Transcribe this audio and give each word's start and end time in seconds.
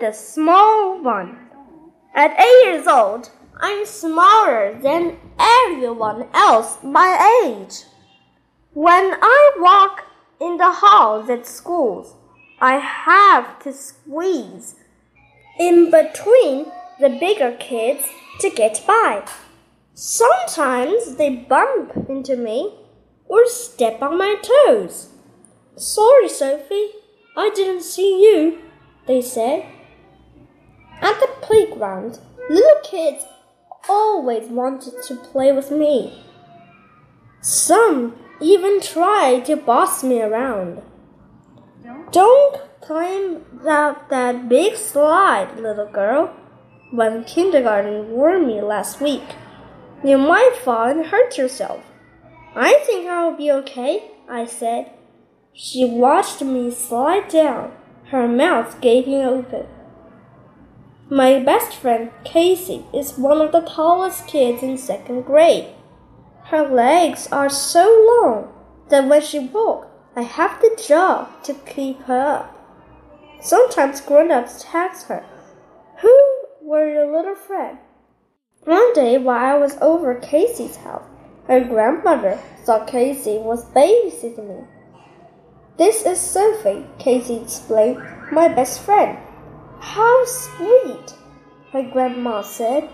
the 0.00 0.12
small 0.12 1.02
one. 1.02 1.38
At 2.14 2.38
eight 2.40 2.64
years 2.64 2.86
old, 2.86 3.30
I'm 3.60 3.84
smaller 3.84 4.78
than 4.80 5.18
everyone 5.38 6.26
else 6.32 6.78
my 6.82 7.42
age. 7.44 7.84
When 8.72 9.14
I 9.20 9.52
walk 9.58 10.04
in 10.40 10.56
the 10.56 10.72
halls 10.72 11.28
at 11.28 11.46
schools, 11.46 12.16
I 12.60 12.76
have 12.78 13.58
to 13.60 13.72
squeeze 13.72 14.76
in 15.58 15.90
between 15.90 16.72
the 16.98 17.10
bigger 17.10 17.52
kids 17.58 18.04
to 18.40 18.48
get 18.48 18.82
by. 18.86 19.22
Sometimes 19.92 21.16
they 21.16 21.36
bump 21.36 21.92
into 22.08 22.36
me 22.36 22.74
or 23.28 23.46
step 23.46 24.00
on 24.00 24.16
my 24.16 24.36
toes. 24.42 25.10
Sorry, 25.76 26.28
Sophie, 26.28 26.90
I 27.36 27.50
didn't 27.54 27.82
see 27.82 28.22
you, 28.22 28.62
they 29.06 29.20
said. 29.20 29.66
At 31.00 31.18
the 31.20 31.28
playground, 31.40 32.18
little 32.48 32.80
kids 32.82 33.24
always 33.88 34.48
wanted 34.48 34.94
to 35.08 35.16
play 35.16 35.52
with 35.52 35.70
me. 35.70 36.22
Some 37.40 38.16
even 38.40 38.80
tried 38.80 39.46
to 39.46 39.56
boss 39.56 40.04
me 40.04 40.20
around. 40.20 40.82
Don't 42.12 42.60
climb 42.80 43.44
up 43.66 44.08
that 44.10 44.48
big 44.48 44.76
slide, 44.76 45.56
little 45.58 45.90
girl. 45.90 46.34
When 46.90 47.24
kindergarten 47.24 48.10
warned 48.10 48.46
me 48.46 48.60
last 48.60 49.00
week, 49.00 49.22
you 50.02 50.18
might 50.18 50.56
fall 50.64 50.88
and 50.88 51.06
hurt 51.06 51.38
yourself. 51.38 51.84
I 52.54 52.82
think 52.84 53.08
I'll 53.08 53.36
be 53.36 53.50
okay, 53.52 54.10
I 54.28 54.46
said. 54.46 54.90
She 55.52 55.84
watched 55.84 56.42
me 56.42 56.70
slide 56.70 57.28
down, 57.28 57.72
her 58.10 58.26
mouth 58.26 58.80
gaping 58.80 59.22
open. 59.22 59.66
My 61.12 61.40
best 61.40 61.74
friend, 61.74 62.12
Casey, 62.22 62.84
is 62.94 63.18
one 63.18 63.40
of 63.40 63.50
the 63.50 63.62
tallest 63.62 64.28
kids 64.28 64.62
in 64.62 64.78
second 64.78 65.22
grade. 65.22 65.66
Her 66.44 66.68
legs 66.68 67.26
are 67.32 67.50
so 67.50 67.82
long 68.22 68.52
that 68.90 69.08
when 69.08 69.20
she 69.20 69.40
walks, 69.40 69.88
I 70.14 70.22
have 70.22 70.60
to 70.60 70.76
jog 70.86 71.42
to 71.42 71.54
keep 71.54 72.00
her 72.02 72.20
up. 72.20 72.56
Sometimes 73.40 74.00
grown 74.00 74.30
ups 74.30 74.64
ask 74.72 75.08
her, 75.08 75.24
Who 76.00 76.16
were 76.62 76.88
your 76.88 77.12
little 77.12 77.34
friend? 77.34 77.78
One 78.62 78.92
day 78.92 79.18
while 79.18 79.56
I 79.56 79.58
was 79.58 79.78
over 79.80 80.14
Casey's 80.14 80.76
house, 80.76 81.08
her 81.48 81.64
grandmother 81.64 82.38
thought 82.64 82.86
Casey 82.86 83.36
was 83.38 83.64
babysitting 83.70 84.48
me. 84.48 84.64
This 85.76 86.06
is 86.06 86.20
Sophie, 86.20 86.86
Casey 87.00 87.38
explained, 87.38 88.00
my 88.30 88.46
best 88.46 88.80
friend. 88.82 89.18
How 89.80 90.24
sweet, 90.26 91.14
her 91.72 91.82
grandma 91.82 92.42
said. 92.42 92.88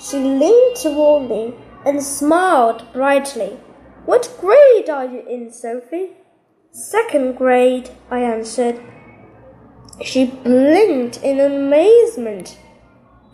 She 0.00 0.18
leaned 0.18 0.76
toward 0.76 1.28
me 1.28 1.54
and 1.84 2.02
smiled 2.02 2.90
brightly. 2.92 3.58
What 4.06 4.34
grade 4.40 4.88
are 4.90 5.04
you 5.04 5.26
in, 5.28 5.52
Sophie? 5.52 6.10
Second 6.72 7.36
grade, 7.36 7.90
I 8.10 8.20
answered. 8.20 8.80
She 10.02 10.24
blinked 10.24 11.22
in 11.22 11.38
amazement 11.38 12.58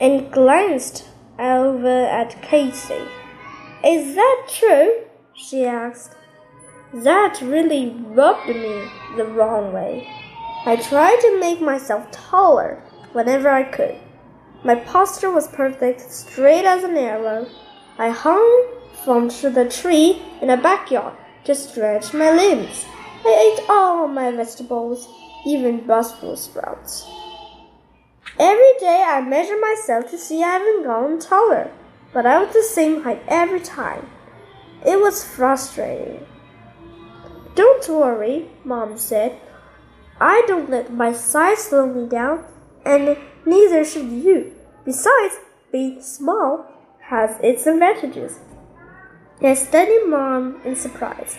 and 0.00 0.30
glanced 0.32 1.08
over 1.38 2.04
at 2.04 2.42
Casey. 2.42 3.02
Is 3.84 4.16
that 4.16 4.46
true? 4.48 5.04
she 5.34 5.64
asked. 5.64 6.16
That 6.92 7.41
really 7.41 7.91
rubbed 7.91 8.48
me 8.48 8.91
the 9.16 9.24
wrong 9.24 9.72
way. 9.72 10.08
I 10.66 10.76
tried 10.76 11.20
to 11.20 11.41
make 11.41 11.60
myself 11.60 12.10
taller 12.10 12.82
whenever 13.12 13.48
I 13.48 13.64
could. 13.64 13.96
My 14.64 14.74
posture 14.74 15.30
was 15.30 15.48
perfect, 15.48 16.00
straight 16.12 16.64
as 16.64 16.84
an 16.84 16.96
arrow. 16.96 17.46
I 17.98 18.10
hung 18.10 18.66
from 19.04 19.28
the 19.28 19.69
tree 19.70 20.20
in 20.41 20.48
the 20.48 20.56
backyard 20.56 21.14
to 21.44 21.54
stretch 21.54 22.12
my 22.12 22.30
limbs. 22.30 22.84
I 23.24 23.54
ate 23.58 23.68
all 23.68 24.08
my 24.08 24.30
vegetables, 24.32 25.08
even 25.47 25.86
Brussels 25.86 26.42
sprouts. 26.44 27.06
Every 28.38 28.72
day 28.78 29.04
I 29.06 29.20
measured 29.20 29.60
myself 29.60 30.10
to 30.10 30.18
see 30.18 30.42
I 30.42 30.58
haven't 30.58 30.84
gone 30.84 31.18
taller, 31.18 31.70
but 32.12 32.26
I 32.26 32.42
was 32.42 32.52
the 32.52 32.62
same 32.62 33.02
height 33.02 33.22
every 33.26 33.60
time. 33.60 34.08
It 34.86 35.00
was 35.00 35.24
frustrating. 35.24 36.24
Don't 37.54 37.88
worry, 37.88 38.48
Mom 38.62 38.98
said. 38.98 39.41
I 40.20 40.44
don't 40.47 40.70
let 40.70 40.92
my 40.92 41.12
size 41.12 41.64
slow 41.64 41.86
me 41.86 42.08
down, 42.08 42.44
and 42.88 43.19
neither 43.44 43.84
should 43.84 44.10
you. 44.10 44.54
Besides, 44.84 45.37
being 45.71 46.00
small 46.00 46.66
has 47.03 47.38
its 47.43 47.66
advantages. 47.66 48.38
I 49.43 49.54
studied 49.54 50.06
Mom 50.06 50.60
in 50.65 50.75
surprise. 50.75 51.38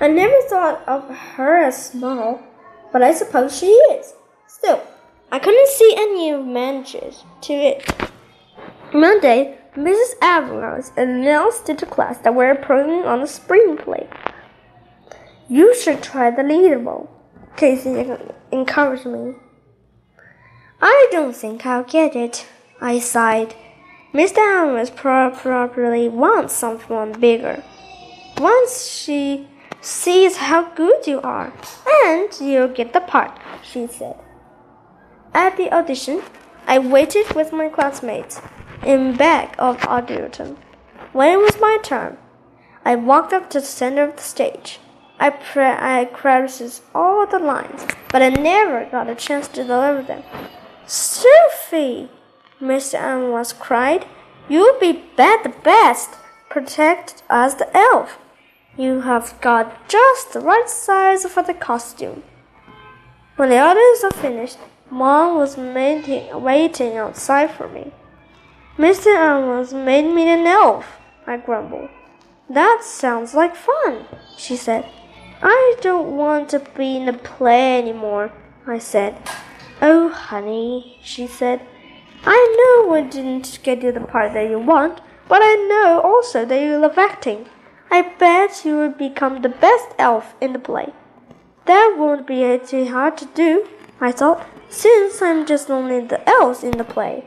I 0.00 0.08
never 0.08 0.40
thought 0.48 0.86
of 0.88 1.08
her 1.08 1.62
as 1.62 1.86
small, 1.86 2.42
but 2.92 3.02
I 3.02 3.14
suppose 3.14 3.56
she 3.56 3.66
is. 3.66 4.12
Still, 4.48 4.82
I 5.30 5.38
couldn't 5.38 5.68
see 5.68 5.94
any 5.96 6.30
advantages 6.30 7.22
to 7.42 7.52
it. 7.52 7.88
Monday, 8.92 9.58
Mrs. 9.76 10.18
Avalos 10.20 10.94
announced 10.96 11.66
to 11.66 11.74
the 11.74 11.86
class 11.86 12.18
that 12.18 12.34
we're 12.34 12.56
putting 12.56 13.04
on 13.04 13.22
a 13.22 13.26
spring 13.26 13.76
play. 13.76 14.08
You 15.48 15.74
should 15.74 16.02
try 16.02 16.30
the 16.30 16.42
leader 16.42 16.78
role, 16.78 17.08
Casey 17.56 18.10
encouraged 18.50 19.06
me. 19.06 19.34
Don't 21.12 21.36
think 21.36 21.66
I'll 21.66 21.84
get 21.84 22.16
it, 22.16 22.46
I 22.80 22.98
sighed. 22.98 23.54
Mr. 24.14 24.38
Amos 24.38 24.88
probably 24.88 26.08
wants 26.08 26.54
someone 26.54 27.12
bigger. 27.12 27.62
Once 28.38 28.86
she 28.86 29.46
sees 29.82 30.38
how 30.38 30.70
good 30.70 31.06
you 31.06 31.20
are, 31.20 31.52
and 32.06 32.30
you'll 32.40 32.68
get 32.68 32.94
the 32.94 33.00
part, 33.00 33.38
she 33.62 33.86
said. 33.86 34.16
At 35.34 35.58
the 35.58 35.70
audition, 35.70 36.22
I 36.66 36.78
waited 36.78 37.34
with 37.34 37.52
my 37.52 37.68
classmates 37.68 38.40
in 38.82 39.14
back 39.14 39.54
of 39.58 39.84
auditorium. 39.84 40.56
When 41.12 41.30
it 41.30 41.42
was 41.42 41.60
my 41.60 41.76
turn, 41.82 42.16
I 42.86 42.96
walked 42.96 43.34
up 43.34 43.50
to 43.50 43.60
the 43.60 43.66
center 43.66 44.04
of 44.04 44.16
the 44.16 44.22
stage. 44.22 44.80
I, 45.20 45.28
pre- 45.28 45.62
I 45.62 46.08
practiced 46.10 46.82
all 46.94 47.26
the 47.26 47.38
lines, 47.38 47.84
but 48.10 48.22
I 48.22 48.30
never 48.30 48.86
got 48.86 49.10
a 49.10 49.14
chance 49.14 49.46
to 49.48 49.62
deliver 49.62 50.00
them. 50.00 50.22
Sophie, 50.86 52.08
Mr. 52.60 52.94
Amos 52.94 53.52
cried, 53.52 54.06
you'll 54.48 54.78
be 54.78 55.04
bad 55.16 55.44
the 55.44 55.48
best. 55.62 56.10
Protect 56.50 57.22
us 57.30 57.54
the 57.54 57.74
elf. 57.76 58.18
You 58.76 59.02
have 59.02 59.40
got 59.40 59.88
just 59.88 60.32
the 60.32 60.40
right 60.40 60.68
size 60.68 61.24
for 61.26 61.42
the 61.42 61.54
costume. 61.54 62.22
When 63.36 63.50
the 63.50 63.56
others 63.56 64.04
are 64.04 64.20
finished, 64.20 64.58
Mom 64.90 65.36
was 65.36 65.56
waiting, 65.56 66.96
outside 66.96 67.50
for 67.50 67.68
me. 67.68 67.92
Mr. 68.76 69.08
Amos 69.08 69.72
made 69.72 70.14
me 70.14 70.28
an 70.28 70.46
elf, 70.46 70.98
I 71.26 71.38
grumbled. 71.38 71.88
That 72.50 72.80
sounds 72.82 73.34
like 73.34 73.56
fun, 73.56 74.06
she 74.36 74.56
said. 74.56 74.86
I 75.42 75.76
don't 75.80 76.16
want 76.16 76.50
to 76.50 76.60
be 76.60 76.96
in 76.96 77.06
the 77.06 77.14
play 77.14 77.78
anymore, 77.78 78.32
I 78.66 78.78
said. 78.78 79.16
Oh, 79.84 80.10
honey, 80.10 80.96
she 81.02 81.26
said. 81.26 81.60
I 82.24 82.38
know 82.58 82.94
I 82.94 83.00
didn't 83.00 83.58
get 83.64 83.82
you 83.82 83.90
the 83.90 83.98
part 83.98 84.32
that 84.32 84.48
you 84.48 84.60
want, 84.60 85.00
but 85.26 85.40
I 85.42 85.54
know 85.68 86.00
also 86.00 86.44
that 86.44 86.62
you 86.62 86.78
love 86.78 86.96
acting. 86.96 87.46
I 87.90 88.02
bet 88.02 88.64
you 88.64 88.76
will 88.76 88.92
become 88.92 89.42
the 89.42 89.48
best 89.48 89.88
elf 89.98 90.36
in 90.40 90.52
the 90.52 90.60
play. 90.60 90.92
That 91.64 91.96
won't 91.98 92.28
be 92.28 92.60
too 92.64 92.88
hard 92.90 93.16
to 93.18 93.26
do, 93.34 93.66
I 94.00 94.12
thought, 94.12 94.46
since 94.70 95.20
I'm 95.20 95.46
just 95.46 95.68
only 95.68 95.98
the 95.98 96.22
elves 96.28 96.62
in 96.62 96.78
the 96.78 96.84
play. 96.84 97.24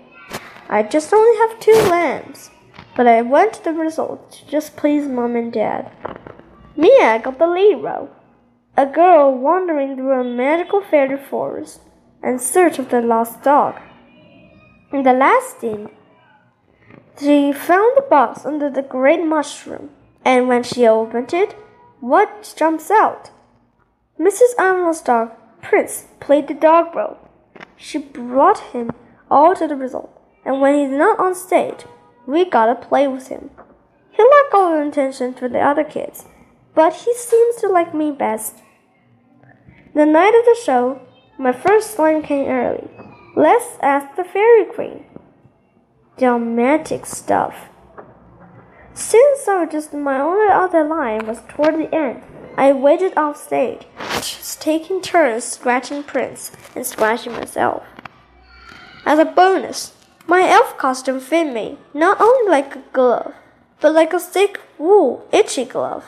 I 0.70 0.82
just 0.84 1.14
only 1.14 1.38
have 1.40 1.60
two 1.60 1.74
lambs. 1.90 2.52
But 2.96 3.06
I 3.06 3.22
went 3.22 3.56
to 3.56 3.64
the 3.66 3.74
result 3.74 4.32
to 4.32 4.48
just 4.48 4.78
please 4.78 5.10
mom 5.10 5.36
and 5.36 5.52
dad. 5.52 5.92
Mia 6.78 7.20
got 7.20 7.38
the 7.38 7.48
lead 7.48 7.84
role. 7.84 8.12
A 8.78 8.86
girl 8.86 9.38
wandering 9.38 9.98
through 9.98 10.22
a 10.22 10.24
magical 10.24 10.82
fairy 10.82 11.18
forest 11.18 11.82
in 12.26 12.40
search 12.40 12.80
of 12.80 12.90
the 12.90 13.02
lost 13.02 13.44
dog. 13.44 13.80
In 14.92 15.04
the 15.04 15.14
last 15.14 15.62
scene, 15.62 15.90
she 17.20 17.54
found 17.54 17.96
the 17.96 18.06
box 18.10 18.46
under 18.46 18.70
the 18.70 18.82
great 18.82 19.24
mushroom 19.24 19.92
and 20.26 20.48
when 20.48 20.64
she 20.64 20.88
opened 20.88 21.34
it, 21.34 21.54
what 22.02 22.54
jumps 22.58 22.90
out? 22.90 23.30
Mrs. 24.20 24.60
Animal's 24.60 25.02
dog, 25.02 25.32
Prince, 25.62 26.06
played 26.20 26.48
the 26.48 26.56
dog 26.56 26.96
role. 26.96 27.18
She 27.78 28.00
brought 28.00 28.60
him 28.74 28.92
all 29.30 29.56
to 29.56 29.68
the 29.68 29.76
result, 29.76 30.10
and 30.44 30.60
when 30.60 30.74
he's 30.80 30.98
not 30.98 31.20
on 31.20 31.36
stage, 31.36 31.86
we 32.26 32.50
gotta 32.50 32.76
play 32.76 33.08
with 33.08 33.28
him. 33.28 33.52
He 34.12 34.24
lacked 34.24 34.54
all 34.54 34.88
attention 34.88 35.34
for 35.34 35.48
the 35.48 35.60
other 35.60 35.84
kids, 35.84 36.26
but 36.74 36.94
he 36.94 37.14
seems 37.14 37.58
to 37.58 37.68
like 37.68 37.94
me 37.94 38.12
best. 38.12 38.56
The 39.94 40.06
night 40.06 40.34
of 40.34 40.46
the 40.46 40.58
show, 40.64 41.02
my 41.38 41.52
first 41.52 41.98
line 42.00 42.22
came 42.22 42.48
early. 42.48 42.88
Let's 43.36 43.78
ask 43.82 44.16
the 44.16 44.24
Fairy 44.24 44.66
Queen. 44.66 45.06
Dramatic 46.18 47.06
stuff. 47.06 47.70
Since 48.94 49.48
I 49.48 49.64
was 49.66 49.72
just 49.72 49.94
my 49.94 50.20
only 50.20 50.48
other 50.48 50.88
line 50.88 51.28
was 51.28 51.42
toward 51.50 51.76
the 51.76 51.94
end, 51.94 52.24
I 52.58 52.72
waited 52.72 53.18
off 53.18 53.36
stage, 53.36 53.86
just 54.14 54.62
taking 54.62 55.02
turns 55.02 55.44
scratching 55.44 56.04
Prince 56.04 56.54
and 56.74 56.86
scratching 56.86 57.34
myself. 57.34 57.84
As 59.06 59.20
a 59.20 59.26
bonus, 59.26 59.94
my 60.28 60.48
elf 60.48 60.78
costume 60.78 61.20
fit 61.20 61.52
me 61.54 61.78
not 61.94 62.22
only 62.22 62.50
like 62.50 62.76
a 62.78 62.84
glove, 62.94 63.34
but 63.82 63.94
like 63.94 64.14
a 64.14 64.20
thick 64.20 64.62
wool 64.78 65.28
itchy 65.34 65.66
glove. 65.66 66.06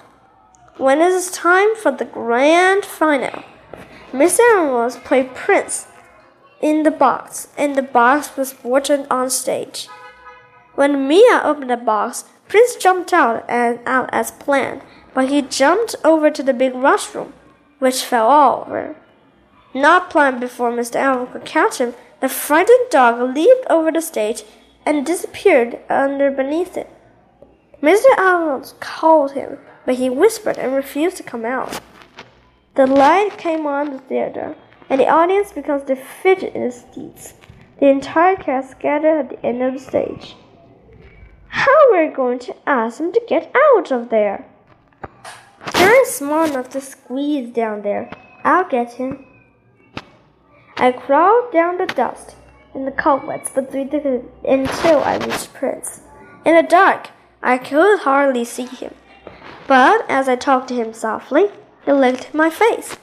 When 0.77 1.01
it 1.01 1.11
is 1.11 1.29
time 1.29 1.75
for 1.75 1.91
the 1.91 2.05
grand 2.05 2.85
finale, 2.85 3.45
Mr. 4.11 4.39
Animals 4.55 4.97
played 4.97 5.35
Prince 5.35 5.87
in 6.61 6.83
the 6.83 6.91
box, 6.91 7.49
and 7.57 7.75
the 7.75 7.81
box 7.81 8.35
was 8.37 8.53
brought 8.53 8.89
on 8.89 9.29
stage. 9.29 9.87
When 10.75 11.07
Mia 11.07 11.41
opened 11.43 11.69
the 11.69 11.77
box, 11.77 12.25
Prince 12.47 12.75
jumped 12.75 13.11
out 13.13 13.43
and 13.49 13.79
out 13.85 14.09
as 14.13 14.31
planned, 14.31 14.81
but 15.13 15.29
he 15.29 15.41
jumped 15.41 15.95
over 16.03 16.31
to 16.31 16.43
the 16.43 16.53
big 16.53 16.75
mushroom, 16.75 17.33
which 17.79 18.03
fell 18.03 18.27
all 18.27 18.61
over. 18.61 18.95
Not 19.73 20.09
planned 20.09 20.39
before 20.39 20.71
Mr. 20.71 20.95
Animal 20.95 21.27
could 21.27 21.45
catch 21.45 21.79
him, 21.79 21.93
the 22.19 22.29
frightened 22.29 22.89
dog 22.89 23.35
leaped 23.35 23.65
over 23.69 23.91
the 23.91 24.01
stage 24.01 24.43
and 24.85 25.05
disappeared 25.05 25.79
under 25.89 26.31
beneath 26.31 26.77
it. 26.77 26.89
Mr. 27.81 28.17
Animal 28.17 28.65
called 28.79 29.33
him, 29.33 29.59
but 29.85 29.95
he 29.95 30.09
whispered 30.09 30.57
and 30.57 30.73
refused 30.73 31.17
to 31.17 31.23
come 31.23 31.45
out. 31.45 31.81
The 32.77 32.85
light 32.85 33.39
came 33.39 33.65
on 33.65 33.89
the 33.89 33.97
theater, 33.97 34.55
and 34.87 35.01
the 35.01 35.07
audience 35.09 35.51
began 35.51 35.83
to 35.87 35.95
fidget 35.95 36.53
in 36.53 36.61
its 36.61 36.85
seats. 36.93 37.33
The 37.79 37.87
entire 37.87 38.35
cast 38.35 38.69
scattered 38.69 39.17
at 39.17 39.29
the 39.29 39.43
end 39.43 39.63
of 39.63 39.73
the 39.73 39.79
stage. 39.79 40.35
How 41.47 41.71
are 41.91 42.05
we 42.05 42.13
going 42.13 42.37
to 42.37 42.55
ask 42.67 42.99
him 42.99 43.11
to 43.13 43.21
get 43.27 43.51
out 43.73 43.91
of 43.91 44.09
there? 44.09 44.45
I'm 45.73 46.05
small 46.05 46.45
enough 46.45 46.69
to 46.69 46.81
squeeze 46.81 47.51
down 47.51 47.81
there. 47.81 48.11
I'll 48.43 48.69
get 48.69 48.93
him. 48.93 49.25
I 50.75 50.91
crawled 50.91 51.51
down 51.51 51.79
the 51.79 51.87
dust 51.87 52.35
and 52.75 52.85
the 52.85 52.91
cobwebs 52.91 53.49
between 53.49 53.89
the 53.89 54.23
until 54.47 54.99
I 55.03 55.17
reached 55.17 55.51
Prince. 55.55 56.01
In 56.45 56.55
the 56.55 56.61
dark, 56.61 57.09
I 57.41 57.57
could 57.57 58.01
hardly 58.01 58.45
see 58.45 58.67
him. 58.67 58.93
But 59.65 60.05
as 60.07 60.29
I 60.29 60.35
talked 60.35 60.67
to 60.67 60.75
him 60.75 60.93
softly, 60.93 61.49
he 61.87 61.93
licked 61.93 62.33
my 62.33 62.49
face. 62.49 62.97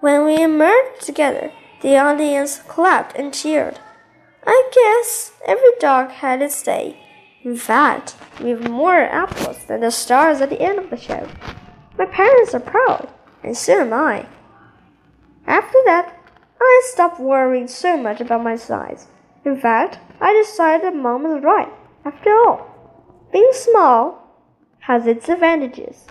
When 0.00 0.24
we 0.24 0.42
emerged 0.42 1.02
together, 1.02 1.52
the 1.80 1.96
audience 1.96 2.58
clapped 2.58 3.16
and 3.16 3.32
cheered. 3.32 3.78
I 4.44 4.68
guess 4.74 5.32
every 5.46 5.70
dog 5.78 6.10
had 6.10 6.42
its 6.42 6.60
day. 6.60 6.98
In 7.44 7.56
fact, 7.56 8.16
we 8.42 8.50
have 8.50 8.68
more 8.68 8.96
apples 8.96 9.64
than 9.66 9.80
the 9.80 9.92
stars 9.92 10.40
at 10.40 10.50
the 10.50 10.60
end 10.60 10.80
of 10.80 10.90
the 10.90 10.96
show. 10.96 11.28
My 11.96 12.06
parents 12.06 12.52
are 12.52 12.60
proud, 12.60 13.08
and 13.44 13.56
so 13.56 13.82
am 13.82 13.92
I. 13.92 14.26
After 15.46 15.78
that, 15.84 16.12
I 16.60 16.82
stopped 16.86 17.20
worrying 17.20 17.68
so 17.68 17.96
much 17.96 18.20
about 18.20 18.42
my 18.42 18.56
size. 18.56 19.06
In 19.44 19.56
fact, 19.60 20.00
I 20.20 20.32
decided 20.32 20.82
that 20.82 20.96
mom 20.96 21.22
was 21.22 21.44
right. 21.44 21.72
After 22.04 22.30
all, 22.30 22.66
being 23.32 23.52
small 23.52 24.18
has 24.80 25.06
its 25.06 25.28
advantages. 25.28 26.06